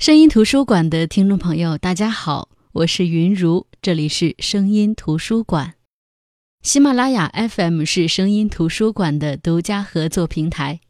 [0.00, 5.74] 声音图书馆的听众朋友，大家好，我是云如，这里是声音图书馆。
[6.62, 10.80] 喜马拉雅 FM 是声音图书馆的独家合作平台。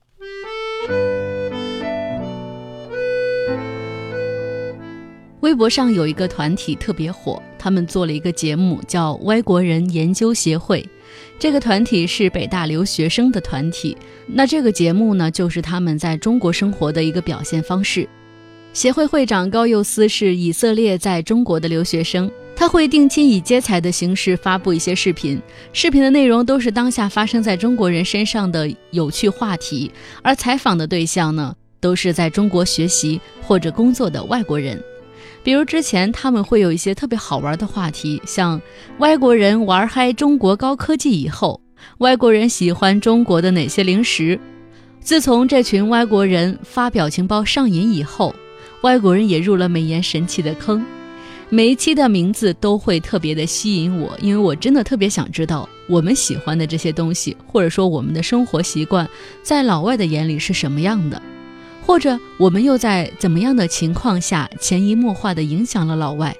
[5.41, 10.89] 微博上有一个团体特别火，他们做了一个节目，叫“歪国人研究协会”。
[11.37, 13.97] 这个团体是北大留学生的团体，
[14.29, 18.09] 那这个节目呢，就是他们在中国生活的一个表现方式。
[18.73, 25.43] 协会会长高佑思是以色列在中国的留学生，他会定期以接彩的形式发布一些视频，
[25.73, 29.91] 视频的内容都是当下发生在中国人身上的有趣话题，
[30.23, 34.81] 而采访的对象呢，都是在中国学习或者工作的外国人。
[35.43, 38.61] 比如之前他们会有一些特别好玩的话题，像
[38.99, 41.61] 外国人玩嗨中国高科技以后，
[41.99, 44.39] 外国人喜欢中国的哪些零食？
[45.01, 48.33] 自从这群外国人发表情包上瘾以后。
[48.83, 50.83] 外国人也入了美颜神器的坑，
[51.51, 59.07] 每一期的名字都会特别的吸引我，因为我真的特别想知道我们喜欢的这些东西，或者说我们的生活习惯，
[59.43, 61.21] 在老外的眼里是什么样的，
[61.85, 66.35] 或者我们又在怎么样的情况下潜移默化的影响了老外。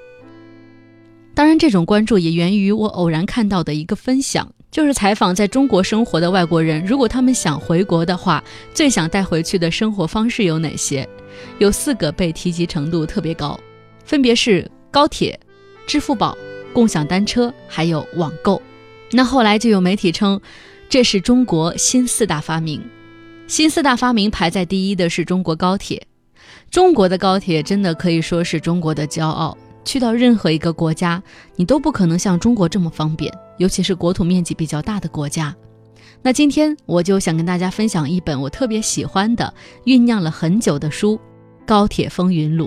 [1.35, 11.09] 当然，这种关注也源于我偶然看到的一个分享，就是采访在中国生活的外国人，如果他们想回国的话，最想带回去的生活方式有哪些？
[11.59, 13.59] 有四个被提及程度特别高，
[14.05, 15.39] 分别是高铁、
[15.87, 16.37] 支付宝、
[16.73, 18.61] 共享单车，还有网购。
[19.11, 20.41] 那后来就有媒体称，
[20.89, 22.81] 这是中国新四大发明。
[23.49, 26.01] 新四大发明排在第一的是中国高铁。
[26.71, 29.59] 中国的高铁真的可以说是中国的骄傲。
[29.85, 31.23] 去到任何一个国家，
[31.57, 35.55] 你都不可能像中国这么方便，尤其是国土面积比较大的国家。
[36.23, 39.53] 那今天我就想跟大家分享一本我特别喜欢的、
[39.85, 41.17] 酝酿了很久的书
[41.67, 42.67] 《高铁风云录》。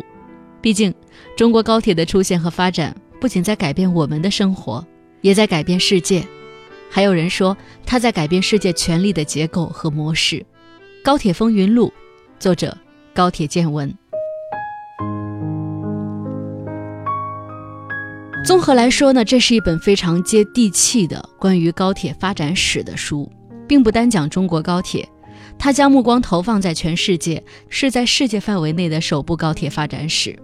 [0.60, 0.94] 毕竟，
[1.38, 4.86] 中国高铁的出现和发展不仅在改变我们的生活，
[5.22, 6.26] 也在改变世界。
[6.90, 10.38] 还有人说，它在改变世界权力的结构和模式。
[11.04, 11.88] 《高铁风云录》，
[12.40, 12.78] 作者
[13.14, 14.03] 高铁见闻。
[18.44, 23.32] 综合来说呢，这是一本非常接地气的关于高铁发展史的书。
[23.66, 25.08] 并不单讲中国高铁，
[25.58, 30.38] 他将目光投放在全世界，是在世界范围内的首部高铁发展史。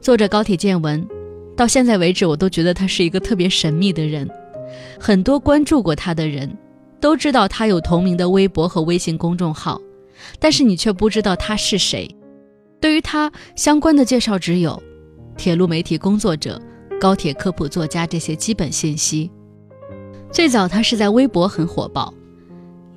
[0.00, 1.06] 作者高铁见闻，
[1.56, 4.28] 到现在为止，我都觉得他是一个特别神秘的人。
[4.98, 6.56] 很多关注过他的人，
[7.00, 9.80] 都知道他有同名的微博和微信公众号，
[10.38, 12.08] 但是你却不知道他是谁。
[12.80, 14.80] 对于他相关的介绍只有
[15.36, 16.60] 铁路媒体工作者、
[17.02, 19.28] 高铁科普作家这些基本信息。
[20.30, 22.14] 最早他是在微博很火爆。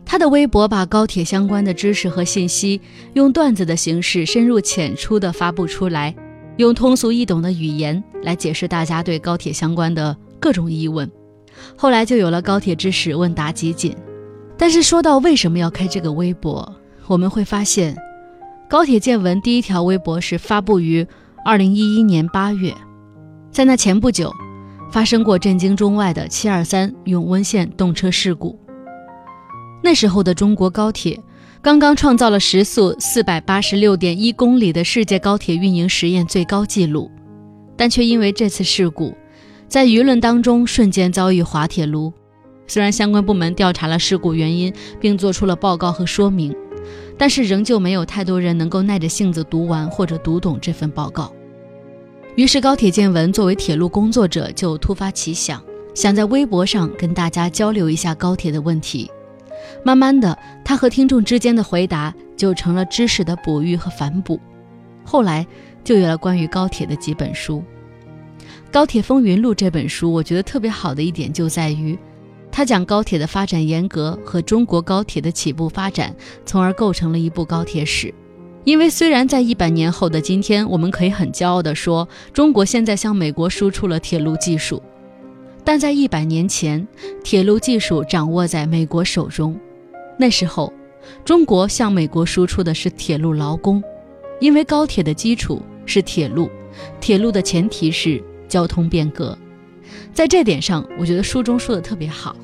[0.05, 2.79] 他的微博把高铁相关的知识和信息
[3.13, 6.16] 用段子的形式深入浅出的发布出来，
[6.57, 11.11] 用通俗易懂的语言来解释大家对高铁相关的各种疑问。
[11.75, 13.97] 后来就有了高铁知识问答集锦。
[14.55, 16.75] 但是说到为什么要开这个微博，
[17.07, 17.97] 我们会发现，
[18.69, 21.07] 高铁见闻第一条微博是发布于
[21.43, 22.72] 二零一一年八月，
[23.55, 24.35] 在那前不久，
[24.91, 28.59] 发生过震惊中外的七二三永温线动车事故。
[29.81, 31.17] 那时候的中国高铁
[31.61, 37.09] 刚刚创造了时速四百八十六点一公里的世界高铁运营实验最高纪录，
[37.77, 39.16] 但却因为这次事故，
[39.69, 42.11] 在舆论当中瞬间遭遇滑铁卢。
[42.67, 46.53] 虽然相关部门调查了事故原因，并做出了报告和说明，
[47.17, 51.31] 但是仍旧没有太多人能够耐着性子读完或者读懂这份报告。
[52.35, 55.63] 于是，高铁见闻作为铁路工作者就突发奇想，
[55.94, 59.09] 想在微博上跟大家交流一下高铁的问题。
[59.85, 64.38] 慢慢的，他和听众之间的回答就成了知识的哺育和反哺，
[65.06, 65.47] 后来
[65.81, 67.63] 就有了关于高铁的几本书。
[68.69, 71.97] 《高铁风云录》这本书，我觉得特别好的一点就在于，
[72.52, 76.13] 它讲高铁的发展沿革和中国高铁的起步发展，
[76.46, 78.13] 从而构成了一部高铁史。
[78.65, 84.81] 因为虽然在一百年后的今天，我们可以很骄傲地说，中国现在向美国输出了铁路技术。
[85.63, 86.85] 但在一百年前，
[87.23, 89.55] 铁路技术掌握在美国手中。
[90.17, 90.73] 那时候，
[91.23, 93.84] 中国向美国输出的是铁路劳工，
[94.40, 96.49] 因为高铁的基础是铁路，
[96.99, 99.37] 铁路的前提是交通变革。
[100.11, 102.35] 在这点上，我觉得书中说的特别好。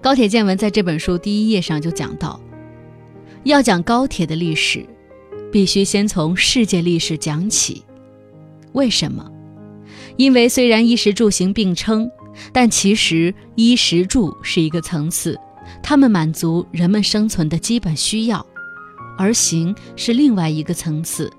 [0.00, 2.40] 高铁见闻在这本书第一页上就讲到，
[3.44, 4.84] 要讲高铁的历史，
[5.54, 7.84] 必须先从世界历史讲起。
[8.72, 9.24] 为什么？
[10.16, 12.10] 因为虽然衣食住行并称。
[12.52, 15.38] 但其实衣食住是一个层次，
[15.80, 18.44] 它们满足人们生存的基本需要，
[19.16, 21.32] 而行是另外一个层次。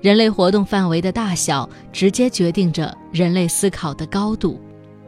[0.00, 4.60] 人类活动范围的大小直接决定着人类思考的高度，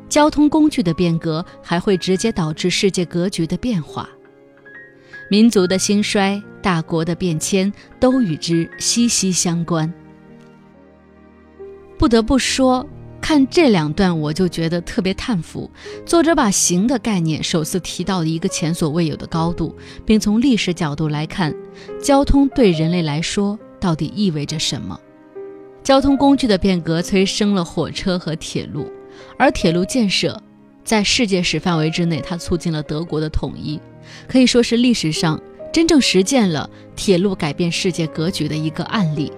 [0.08, 4.08] 交通工具的变革还会直接导致世界格局的变化。
[5.32, 9.90] 民族的兴衰、大国的变迁都与之息息相关。
[11.98, 12.86] 不得不说，
[13.18, 15.70] 看这两段我就觉得特别叹服。
[16.04, 19.74] 作者把“行”的概念首次提到了一个前所未有的高度，
[20.04, 21.54] 并从历史角度来看，
[21.98, 25.00] 交通对人类来说到底意味着什么？
[25.82, 28.92] 交通工具的变革催生了火车和铁路，
[29.38, 30.38] 而铁路建设
[30.84, 33.80] 在世界史范围之内，它促进了德国的统一。
[34.28, 35.40] 可以说是历史上
[35.72, 39.32] 真正实践了铁路改变世界格局的一个案例。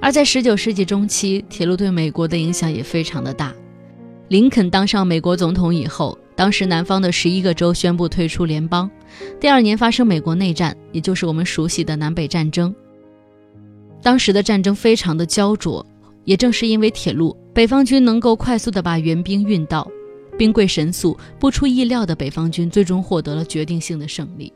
[0.00, 3.54] 而在19世纪中期，铁路对美国的影响也非常的大。
[4.28, 8.90] 林肯当上美国总统以后，当时南方的十一个州宣布退出联邦。
[9.40, 12.74] 第二年发生美国内战，也就是我们熟悉的南北战争。
[14.02, 15.84] 当时的战争非常的焦灼，
[16.24, 19.88] 也正是因为铁路，北方军能够快速的把援兵运到。
[20.36, 24.52] 兵贵神速，不出意料的北方军最终获得了决定性的胜利。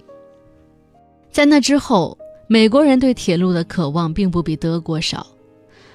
[1.31, 2.17] 在那之后，
[2.49, 5.27] 美国人对铁路的渴望并不比德国少。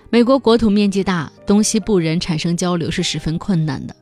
[0.10, 3.96] 美国国土面积大，东西部人产生交流是十分困难的，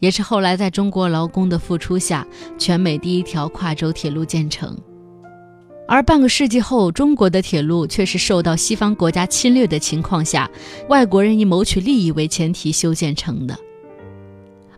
[0.00, 2.26] 也是后来在中国劳工的付出下，
[2.58, 4.76] 全美第一条跨州铁路建成。
[5.86, 10.50] 而半个世纪后，中国的铁路却是受到西方国家侵略的情况下，
[10.88, 13.56] 外国人以谋取利益为前提修建成的。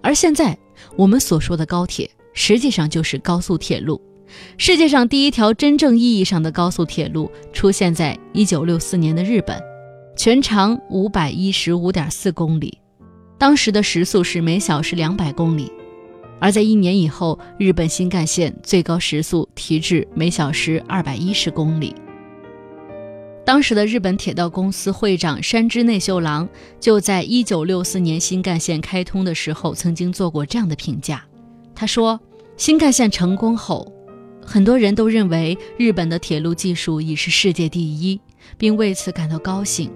[0.02, 0.58] 而现在，
[0.96, 4.00] 我们所说的高铁，实际上就是高速铁路。
[4.56, 9.62] 世界上第一条真正意义上的高速铁路出现在1964年的日本，
[10.16, 12.78] 全长515.4公里，
[13.38, 15.70] 当时的时速是每小时200公里。
[16.40, 21.94] 而在一年以后，日本新干线最高时速提至每小时210公里。
[23.44, 26.48] 当时的日本铁道公司会长山之内秀郎
[26.78, 31.24] 就在1964年新干线开通的时候，曾经做过这样的评价。
[31.74, 32.20] 他说
[32.56, 33.92] ：“新干线成功后，
[34.46, 38.20] 很多人都认为日本的铁路技术已是世界第一，
[38.56, 39.90] 并为此感到高兴。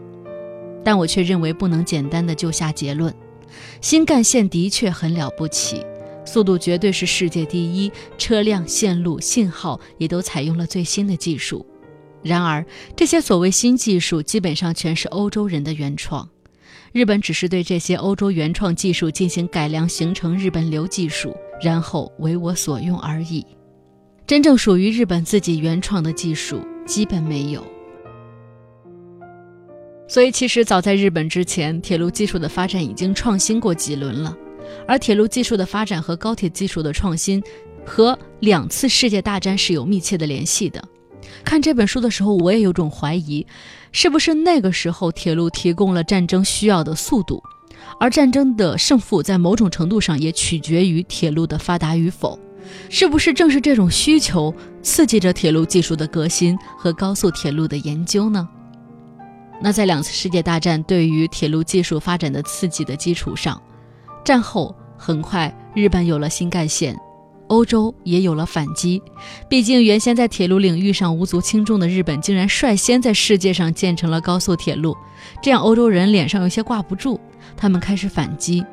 [0.82, 3.14] 但我却认为不能简单的就下结论。
[3.80, 5.80] 新干线的确很了不起，
[6.24, 11.64] 速度绝对是世界第一，车辆、线路、信号也都采用了最新的技术。”
[12.26, 16.28] 然而，这些所谓新技术基本上全是欧洲人的原创，
[16.92, 23.46] 日本只是对这些欧洲原创技术进行改良，形成日本流技术，然后为我所用而已。
[24.26, 27.64] 真正属于日本自己原创的技术基本没有。
[30.08, 34.36] 所以，其实早在日本之前，铁路技术的发展已经创新过几轮了。
[34.86, 37.42] 而铁路技术的发展和高铁技术的创新，
[37.84, 40.82] 和两次世界大战是有密切的联系的。
[41.46, 43.46] 看这本书的时候，我也有种怀疑，
[43.92, 47.40] 是不是那个时候铁路提供了战争需要的速度，
[48.00, 52.36] 而战争的胜负在某种程度上也取决于铁路的发达与否？
[52.90, 54.52] 是不是正是这种需求
[54.82, 58.46] 刺激着铁路技术的革新和高速铁路的研究呢？
[59.62, 63.62] 那在两次世界大战对于铁路技术发展的刺激的基础上，
[64.24, 66.98] 战后很快日本有了新干线。
[67.48, 69.02] 欧洲也有了反击，
[69.48, 74.96] 毕竟原先在铁路领域上无足轻重的日本，竟然率先在世界上建成了高速铁路，
[75.42, 77.20] 这样欧洲人脸上有些挂不住，
[77.56, 78.64] 他们开始反击。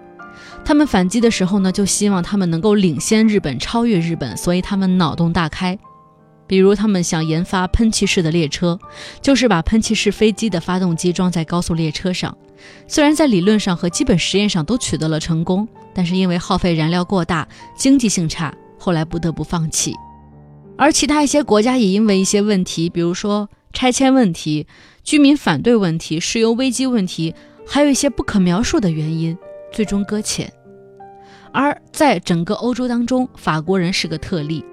[0.65, 5.77] 他们反击的时候呢，就希望他们能够领先日本，超越日本，所以他们脑洞大开，
[6.47, 8.79] 比如他们想研发喷气式的列车，
[9.21, 12.35] 就是把喷气式飞机的发动机装在高速列车上。
[12.87, 18.53] 虽然在理论上和基本实验上都取得了成功，但是因为耗费燃料过大，经济性差。
[18.83, 19.95] 后来不得不放弃，
[20.77, 24.67] 而其他一些国家也因为一些问题，比如说拆迁问题、
[25.05, 27.33] 居民反对问题、石油危机问题，
[27.65, 29.37] 还有一些不可描述的原因，
[29.71, 30.51] 最终搁浅。
[31.53, 34.65] 而在整个欧洲当中，法国人是个特例，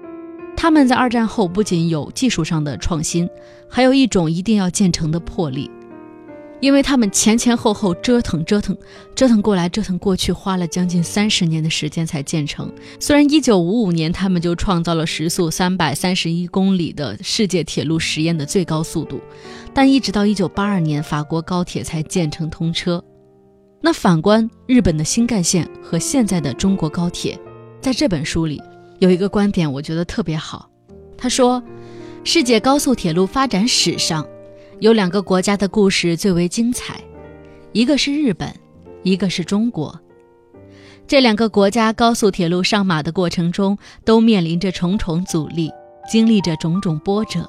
[0.57, 3.29] 他们在二战后不仅有技术上的创新，
[3.69, 5.71] 还有一种一定要建成的魄力。
[6.61, 8.77] 因为他们前前后后折腾折腾
[9.15, 12.71] 折腾过来折腾过去，花了将近三十年的时间才建成。
[12.99, 19.19] 虽然一九五五年他们就创造了时速三百三十一公里的世界铁路实验的最高速度，
[19.73, 23.03] 但一直到一九八二年法国高铁才建成通车。
[23.81, 27.35] 那反观日本的新干线和现在的中国高铁，
[27.81, 28.61] 在这本书里
[28.99, 30.69] 有一个观点，我觉得特别好。
[31.17, 31.61] 他说，
[32.23, 34.23] 世界高速铁路发展史上。
[34.81, 36.99] 有两个国家的故事最为精彩，
[37.71, 38.51] 一个是日本，
[39.03, 40.01] 一个是中国。
[41.05, 45.69] 这两个国家高速铁路上马的过程中，都面临着重重阻力，
[46.09, 47.47] 经历着种种波折。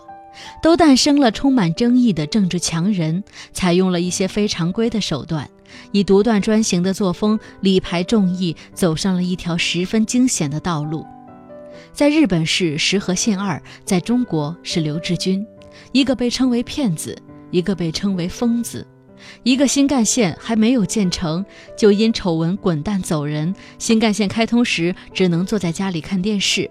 [0.63, 5.49] 都诞生了充满争议的政治强人，采用了一些非常规的手段，
[5.91, 11.07] 以独断专行的作风力排众议，走上了一条十分惊险的道路。
[11.95, 15.47] 在日本是石河信二，在中国是刘志军，
[15.91, 17.17] 一个被称为骗子，
[17.51, 18.87] 一个被称为疯子。
[19.43, 21.45] 一个新干线还没有建成，
[21.77, 26.69] 就因丑闻滚蛋走人；新干线开通时，只能坐在家里看电视。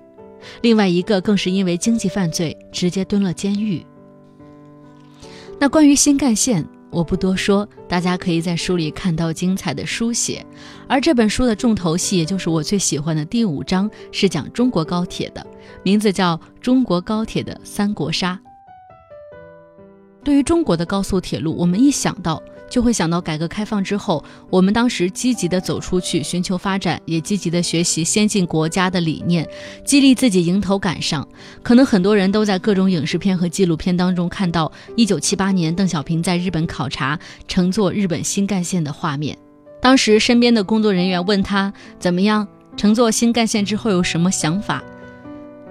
[0.62, 3.86] 另外一个更是因为经济犯罪，直接蹲了监狱。
[5.60, 10.46] 那关于新干线，我不多说，大家可以在书里看到精彩的书写。
[10.88, 15.46] 而这本书的重头戏，也就是我最喜欢的第五章，是讲中国高铁的，
[15.84, 18.38] 名字叫《中国高铁的三国杀》。
[20.24, 29.48] 对于中国的高速铁路，我们一想到就会想到改革开放之后，我们当时积极的走出去寻求发展，也积极的学习先进国家的理念，
[29.84, 31.28] 激励自己迎头赶上。
[31.64, 39.38] 可能很多人都在各种影视片和纪录片当中看到1978年邓小平在日本考察乘坐日本新干线的画面。
[39.82, 42.48] 当时身边的工作人员问他怎么样，
[42.78, 44.84] 乘坐新干线之后有什么想法？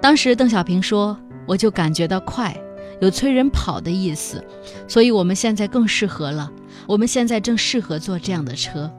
[0.01, 1.17] 当时邓小平说
[1.47, 2.53] ：“我就感觉到快。”
[3.01, 4.43] 有催人跑的意思，
[4.87, 6.49] 所以我们现在更适合了。
[6.87, 8.89] 我们现在正适合坐这样的车。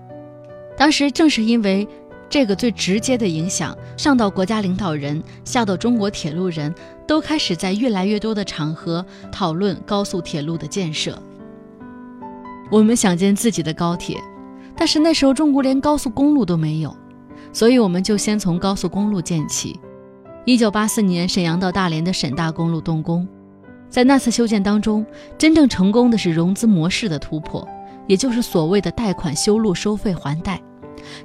[0.76, 1.86] 当时正是因为
[2.28, 6.74] 这个最直接的影响，上到国家领导人，下到中国铁路人
[7.06, 11.16] 都开始在越来越多的场合讨论高速铁路的建设。
[12.70, 14.18] 我们想建自己的高铁，
[14.76, 16.96] 但是那时候中国连高速公路都没有，
[17.52, 19.78] 所以我们就先从高速公路建起。
[20.44, 23.28] 一九八四年，沈阳到大连的沈大公路动工。
[23.92, 25.04] 在那次修建当中，
[25.36, 27.68] 真正成功的是融资模式的突破，
[28.06, 30.58] 也就是所谓的贷款修路、收费还贷。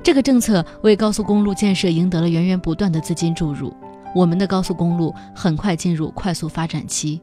[0.03, 3.73] 这个政策为高速公路建设赢得了源源不断的资金注入，
[4.13, 7.21] 我们的高速公路很快进入快速发展期。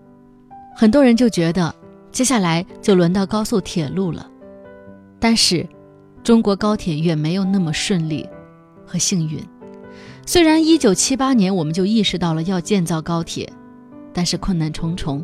[0.75, 1.75] 很多人就觉得
[2.11, 4.27] 接下来就轮到高速铁路了，
[5.21, 5.69] 但是
[6.23, 8.27] 中国高铁远没有那么顺利
[8.87, 9.39] 和幸运。
[10.25, 13.53] 虽然1978年我们就意识到了要建造高铁，
[14.15, 15.23] 但是困难重重。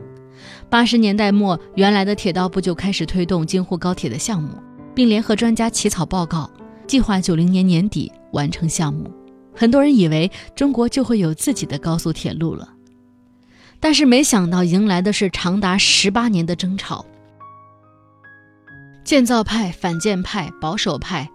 [0.69, 4.51] 八十年代末，原来的铁道部就开始推动京沪高铁的项目，
[4.95, 6.51] 并联合专家起草报告，
[6.87, 9.11] 计划九零年年底完成项目。
[9.55, 12.69] 很多人以为中国就会有自己的高速铁路了，
[13.81, 17.05] 但是没想到迎来的是长达十八年的争吵。
[19.05, 21.29] 建造派、反建派、保守派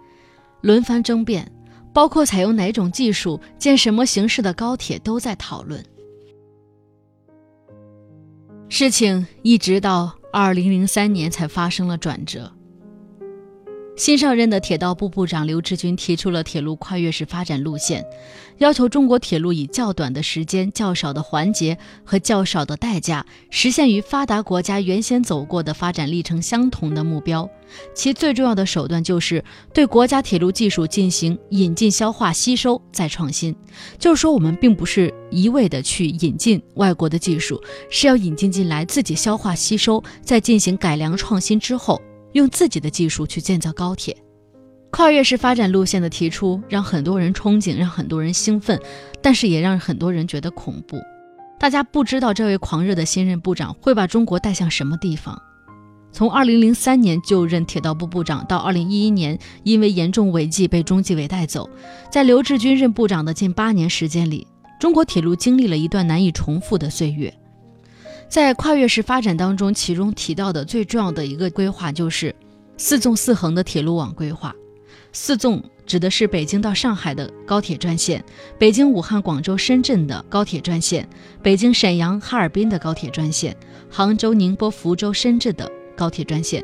[0.62, 1.51] 轮番争辩，
[1.93, 5.83] 包括采用哪种技术、建什么形式的高铁都在讨论。
[8.67, 12.51] 事情一直到二零零三年才发生了转折。
[13.95, 18.05] 新上任的铁道部部长刘志军提出了铁路跨越式发展路线，
[18.57, 27.49] 要求中国铁路以较短的时间、较少的环节和较少的代价，实现与发达国家原先走过的发展历程相同的目标。
[27.93, 29.41] 其最重要的手段就是
[29.73, 33.55] 对国家铁路技术进行引进、消化、吸收再创新。
[33.97, 42.01] 就是说，我们并不是一味的去引进外国的技术，是要引进进来，自己消化吸收，再进行改良创新之后。
[42.35, 44.15] 用自己的技术去建造高铁，
[44.91, 48.77] 跨越式发展路线的提出，让很多人憧憬，让很多人兴奋，
[49.21, 50.97] 但是也让很多人觉得恐怖。
[51.57, 55.41] 大家不知道这位狂热的新任部长会把中国带向什么地方。
[56.11, 61.69] 从2003年就任铁道部部长到2011年因为严重违纪被中纪委带走，
[62.11, 64.45] 在刘志军任部长的近八年时间里，
[64.77, 67.33] 中国铁路经历了一段难以重复的岁月。
[68.27, 72.36] 在跨越式发展当中，其中提到的最重要的一个规划就是
[72.77, 74.53] 四纵四横的铁路网规划。
[75.13, 78.22] 四纵指的是北京到上海的高铁专线，
[78.58, 81.08] 北京、武汉、广州、深圳的高铁专线，
[81.41, 83.55] 北京、沈阳、哈尔滨的高铁专线，
[83.89, 86.62] 杭州、宁波、福州、深圳的高铁专线。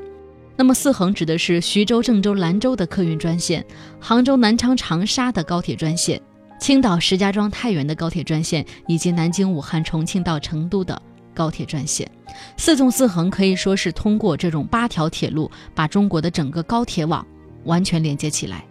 [0.58, 3.66] 那么四横指的是徐州、郑州、兰州的客运专线，
[4.00, 6.22] 杭州、南昌、长沙的高铁专线，
[6.60, 11.02] 青岛、石家庄、太原的高铁专线，以及南京、武汉、重庆到成都的。
[11.34, 12.10] 高铁专线，
[12.58, 17.26] 四纵四横可以说是通过这种八条铁路，把中国的整个高铁网
[17.66, 18.66] 完全连接起来。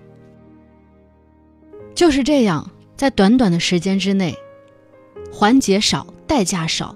[1.95, 4.35] 就是这样，在短短的时间之内，
[5.31, 6.95] 环节少，代价少，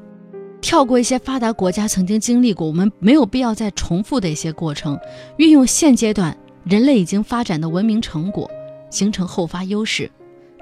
[0.61, 4.99] 跳过一些发达国家曾经经历过，我们没有必要再重复的一些过程，
[5.37, 8.50] 运用现阶段人类已经发展的文明成果，
[8.90, 10.11] 形成后发优势，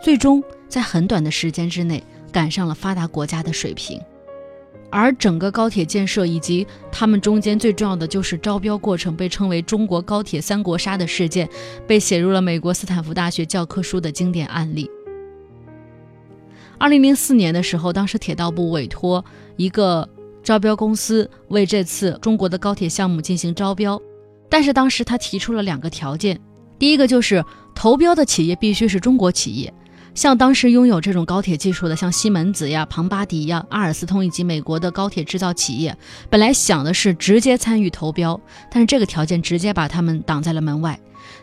[0.03, 4.01] 最终在很短的时间之内赶上了发达国家的水平。
[4.93, 11.49] 而整个高铁建设以及他们中间最重要的就是招标过程，被称为“中国高铁三国杀”的事件，
[11.87, 14.89] 被写入了美国斯坦福大学教科书的经典案例。
[16.77, 19.25] 二零零四年的时候，当时铁道部委托
[19.57, 20.07] 一个
[20.43, 23.99] 招标公司为这次中国的高铁项目进行招标，
[24.51, 26.39] 但是当时他提出了两个条件，
[26.79, 27.43] 第一个就是
[27.75, 29.73] 投标的企业必须是中国企业。
[30.15, 35.97] 像当时拥有这种高铁技术的，像西门子呀、庞巴迪呀、阿尔斯通以及美国的高铁制造企业，
[36.29, 38.39] 本来想的是直接参与投标，
[38.71, 40.99] 但是这个条件直接把他们挡在了门外。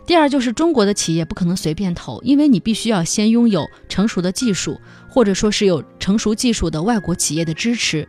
[0.05, 8.07] 第二就是中国的企业不可能随便投，因为你必须要先拥有成熟的技术，或者说是有成熟技术的外国企业的支持。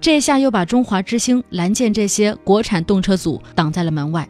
[0.00, 4.28] 这下又把中华之星、蓝箭这些国产动车组挡在了门外，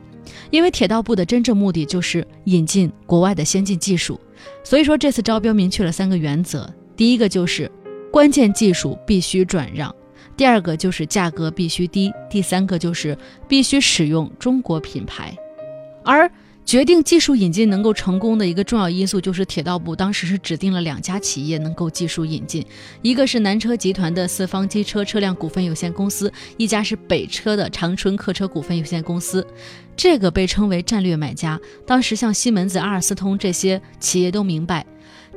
[0.52, 4.20] 因为铁道部的真正目的就是引进国外的先进技术。
[4.62, 7.70] 所以说，这次招标明确了三个原则：第一个就是
[8.12, 9.90] 关键技术必须转让；
[10.36, 13.16] 第二个就是价格必须低；第三个就是
[13.48, 15.34] 必须使用中国品牌。
[16.04, 16.30] 而
[16.64, 22.64] 决定技术引进能够成功的一个重要因素，就是铁道部当时是指定了两家企业能够技术引进，
[23.02, 29.46] 一个是南车集团的四方机车车辆股份有限公司，一家是北车的长春客车股份有限公司。
[29.94, 31.60] 这个被称为战略买家。
[31.86, 34.86] 当时像西门子、阿尔斯通这些企业都明白，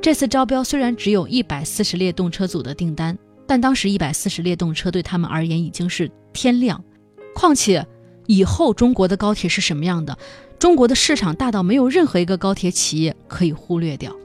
[0.01, 6.81] 这次招标虽然只有一百四十列动车组的订单，但当时一百四十列动车对他们而言已经是天量。
[7.33, 7.85] 况且
[8.27, 10.17] 以后中国的高铁是什么样的？
[10.57, 14.15] 中国的市场大到没有任何一个高铁企业可以忽略掉，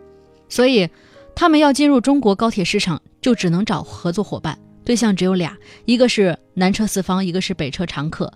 [0.49, 0.89] 所以
[1.35, 8.33] 他们要进入中国高铁市场，就只能找合作伙伴，对象只有俩，一个是南车四方，一个是北车长客，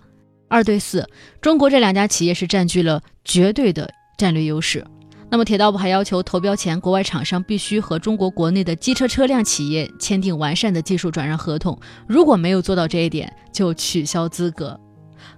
[0.47, 1.07] 二对四，
[1.41, 4.85] 中国这两家企业是占据了绝对的战略优势。
[5.27, 14.79] 那么铁道部还要求投标前，国外厂商必须和中国国内的机车车辆企业签订完善的技术转让合同，如果没有做到这一点，就取消资格。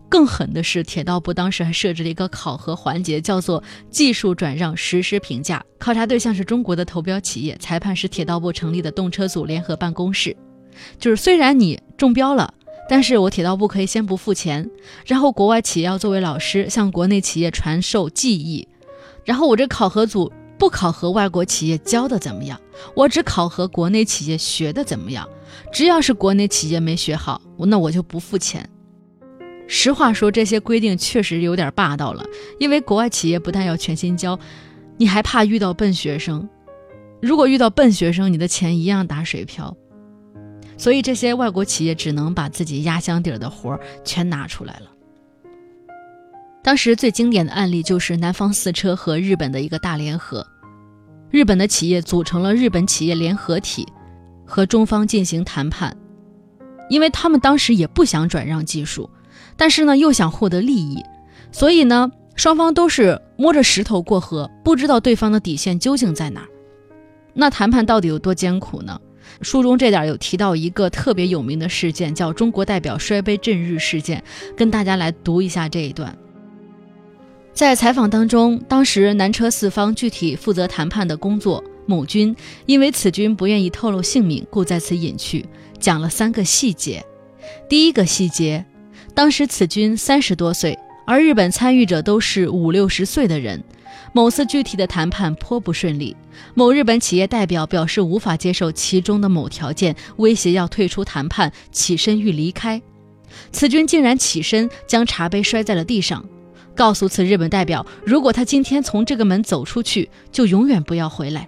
[0.10, 5.64] 更狠的是，铁道部当时还设置了一个考核环节，叫做技术转让实施评价。
[5.78, 10.36] 考察对象是中国的投标企业，裁判是铁道部成立的动车组联合办公室。
[10.98, 12.54] 就是虽然你中标了，
[12.88, 14.70] 但是我铁道部可以先不付钱，
[15.06, 18.68] 然后国外企业要作为老师向国内企业传授技艺，
[19.26, 22.60] 然后我这考核组不考核外国企业教的怎么样，
[22.96, 25.28] 我只考核国内企业学的怎么样。
[25.72, 28.68] 只要是国内企业没学好，那我就不付钱。
[29.68, 32.26] 实话说，这些规定确实有点霸道了。
[32.58, 34.40] 因为国外企业不但要全心教，
[34.98, 36.48] 你还怕遇到笨学生。
[37.22, 39.76] 如果遇到笨学生，你的钱一样打水漂。
[40.78, 44.92] 所以这些外国企业只能把自己压箱底儿的活儿全拿出来了。
[46.64, 50.46] 当时最经典的案例就是南方四车和日本的一个大联合，
[51.32, 53.88] 日本的企业组成了日本企业联合体，
[54.46, 55.98] 和中方进行谈判，
[56.90, 59.10] 因为他们当时也不想转让技术。
[59.58, 61.04] 但是呢，又想获得利益，
[61.52, 66.48] 所以呢，双方都是摸着石头过河，不知道对方的底线究竟在哪儿。
[67.34, 69.00] 那谈判到底有多艰苦呢？
[69.42, 74.24] 书中这点有提到一个特别有名的事件，叫“中国代表摔杯震日事件”，
[74.56, 76.16] 跟大家来读一下这一段。
[77.54, 85.46] 在采访当中，当时南车四方具体负责谈判的工作某军，因为此军不愿意透露姓名，故在此隐去，
[85.80, 87.04] 讲了三个细节。
[87.68, 88.66] 第一个细节。
[89.18, 93.64] 当时此军三十多岁，而日本参与者都是五六十岁的人。
[94.14, 96.16] 某次具体的谈判颇不顺利，
[96.54, 102.80] 某日本企业代表表示无法接受其中的某条件，威胁要退出谈判，起身欲离开。
[103.52, 106.24] 此军竟然起身将茶杯摔在了地上，
[106.76, 111.48] 告诉此日本代表，如果他今天从这个门走出去，就永远不要回来。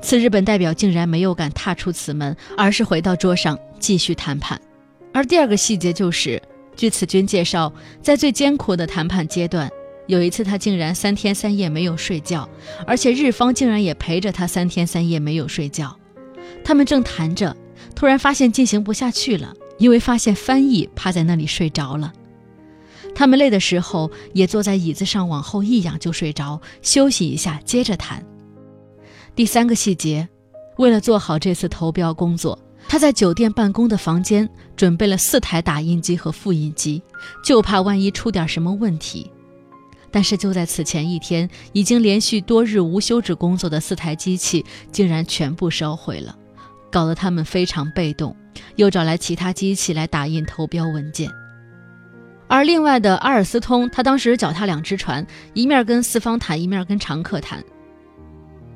[0.00, 4.58] 此日本代表竟然没有敢踏出此门，而是回到桌上继续谈判。
[5.12, 6.40] 而第二个细节就是。
[6.76, 9.70] 据此君介绍，在最艰苦的谈判阶段，
[10.06, 12.48] 有一次他竟然三天三夜没有睡觉，
[12.86, 15.96] 而且日方竟然也陪着他三天三夜没有睡觉。
[16.64, 17.56] 他们正谈着，
[17.94, 22.12] 突然发现进行不下去了，因为发现翻译趴在那里睡着了。
[23.14, 28.24] 他们累的时候也坐在椅子上往后一仰就睡着，休息一下接着谈。
[29.36, 30.26] 第三个细节，
[30.78, 32.58] 为了做好这次投标工作。
[32.88, 37.02] 他在酒店办公的房间准备了四台打印机和复印机，
[37.44, 39.30] 就怕万一出点什么问题。
[40.10, 46.36] 但是就在此前一天，已经连续多日无休止工作的四台机器竟然全部烧毁了，
[46.90, 48.36] 搞得他们非常被动，
[48.76, 51.30] 又找来其他机器来打印投标文件。
[52.46, 57.64] 而另外的阿尔斯通，他当时脚踏两只船，一面跟四方谈，一面跟常客谈。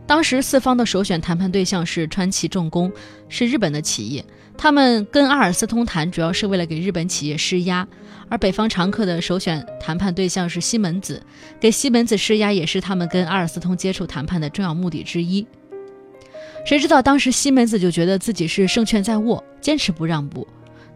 [0.06, 2.90] 当时四方的首选谈判对象是川崎重工，
[3.28, 4.24] 是日本的企业。
[4.58, 7.86] 他们跟阿尔斯通谈，主要是为了给日本企业施压。
[8.28, 11.22] 而北方常客的首选谈判对象是西门子，
[11.60, 15.46] 给西门子施压也是他们跟阿尔斯通接触谈判的重要目的之一。
[16.64, 20.46] 谁知道当时西门子就觉得自己是胜券在握，坚持不让步。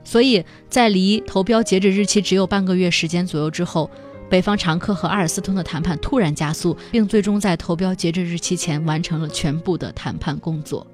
[0.03, 3.89] 所以在离投标截止日期只有半个月时间左右之后，
[4.29, 10.85] 北方常客和阿尔斯通的谈判突然加速，并最终在投标截止日期前完成了全部的谈判工作。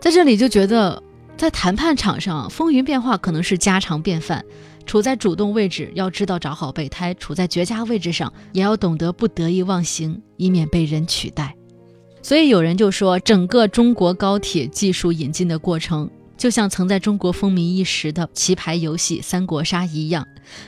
[0.00, 1.02] 在这里就觉得，
[1.40, 4.44] 在谈判场上风云变化可能是家常便饭。
[4.84, 11.54] 处在主动位置，要知道找好备胎；处在绝佳位置上，也要懂得不得意忘形，以免被人取代。
[12.20, 20.26] 所以有人就说，整个中国高铁技术引进的过程，就像曾在中国风靡一时的棋牌游戏《三国杀》一样，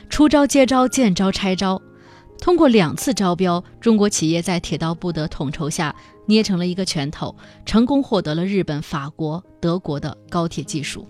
[0.09, 1.79] 出招接招，见招拆招。
[2.39, 11.07] 通过两次招标，中国企业在铁道部的统筹下，捏成了一个拳头，成功获得了日本、法国、德国的高铁技术。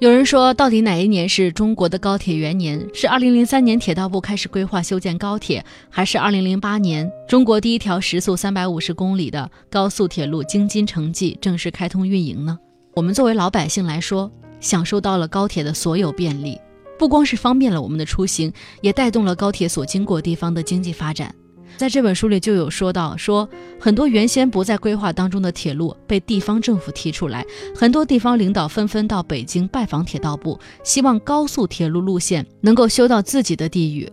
[0.00, 2.84] 有人说，到底哪一年是中国的高铁元年？
[2.92, 12.58] 是二零零三年铁道部开始规划修建高铁，还是二零零八年中国第一条时速三百五十公里的高速铁路京津城际正式开通运营呢？
[12.94, 16.60] 我们作为老百姓来说，享受到了高铁的所有便利，
[16.98, 21.32] 不光是方便了我们的出行，也带动了高铁所经过地方的经济发展。
[21.76, 23.48] 在这本书里就有说到，说
[23.80, 34.10] 很多原先不在规划当中的铁路被地方政府提出来，很多地方领导纷纷到北京拜访铁道部，希望高速铁路路线能够修到自己的地域。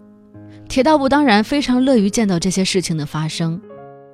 [0.68, 3.62] 铁道部当然非常乐于见到这些事情的发生。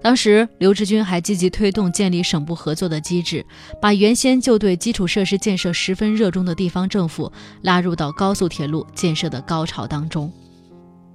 [0.01, 3.45] 当时刘志军还积极推动建立省部合作的机制，
[3.81, 7.31] 把原先就对基础设施建设十分热衷的地方政府
[7.63, 10.31] 拉入到高速铁路建设的高潮当中，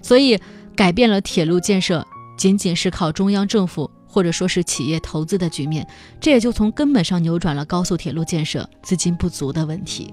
[0.03, 0.39] 所以
[0.75, 2.07] 改变了铁路建设。
[2.37, 5.87] 仅仅是靠中央政府或者说是企业投资的局面，
[6.21, 10.13] 这也就从根本上扭转了高速铁路建设资金不足的问题。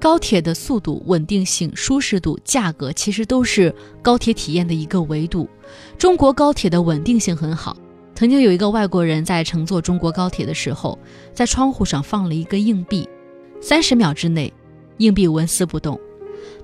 [0.00, 5.48] 高铁的速度、稳定性、舒适度、价格，其实都是高铁体验的一个维度。
[5.96, 7.76] 中国高铁的稳定性很好。
[8.14, 10.98] 曾经有一个外国人在乘坐中国高铁的时候，
[11.32, 13.08] 在窗户上放了一个硬币，
[13.60, 14.52] 三十秒之内，
[14.98, 15.98] 硬币纹丝不动。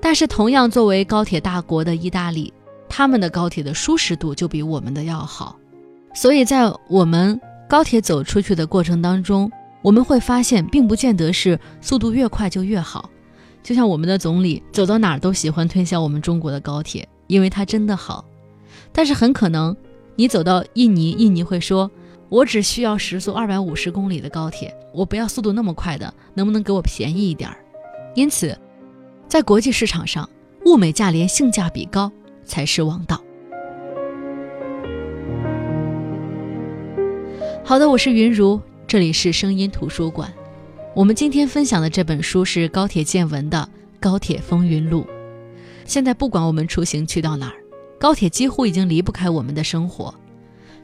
[0.00, 2.52] 但是，同样作为高铁大国的意大利。
[2.88, 5.57] 他们的高铁的舒适度就比我们的要好，
[6.14, 9.51] 所以在我们高铁走出去的过程当中，
[9.83, 13.09] 我们会发现，并不见得是速度越快就越好。
[13.62, 18.24] 就像我们的总理走到哪儿都喜欢推销我们中国的高铁，因为它真的好。
[18.92, 19.77] 但是很可能
[20.16, 21.90] 你走到印尼，印尼会说
[22.31, 27.59] ：“我只需要时速二百五十公里的高铁，我不要速度那么快的，能不能给我便宜一点儿？”
[28.16, 28.57] 因此，
[29.29, 30.29] 在国际市场上，
[30.64, 32.11] 物美价廉，性价比高。
[32.48, 33.22] 才是王道。
[37.62, 40.32] 好的，我是云如，这里是声音图书馆。
[40.96, 43.68] 我们今天分享的这本书是高铁见闻的
[44.00, 45.02] 《高铁风云录》。
[45.84, 47.54] 现在不管我们出行去到哪儿，
[48.00, 50.12] 高铁几乎已经离不开我们的生活。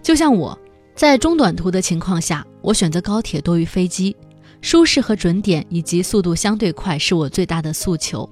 [0.03, 0.57] 就像我
[0.95, 4.15] 在中短途的情况下，我选择高铁多于飞机，
[4.61, 8.29] 舒适和准点以及速度相对快是我最大的诉求。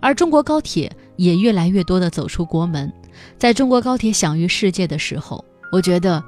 [0.00, 2.92] 而中国高铁也越来越多地走出国门，
[3.38, 6.22] 在中国高铁享誉世界的时候，我觉得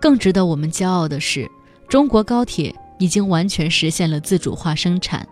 [0.00, 1.48] 更值得我们骄傲的是，
[1.88, 5.26] 中国高铁已经完全实现了自主化生产，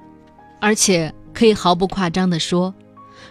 [0.60, 2.74] 而且可以毫不夸张地说，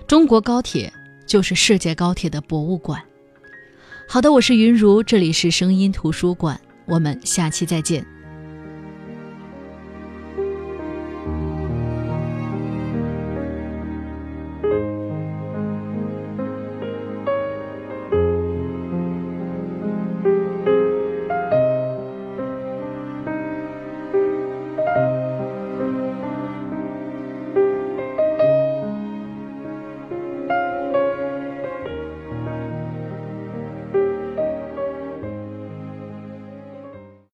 [0.07, 0.91] 中国高铁
[1.27, 3.01] 就是世界高铁的博物馆。
[4.07, 8.05] 好的，我是云如，这里是声音图书馆，我们下期再见。